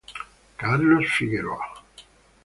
Carlos 0.57 1.05
Figueroa 1.13 1.63